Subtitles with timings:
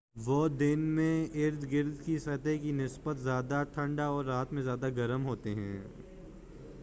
[0.17, 5.25] وہ دن میں اردگرد کی سطح کی نسبت زیادہ ٹھنڈے اور رات میں زیادہ گرم
[5.25, 5.79] ہوتے ہیں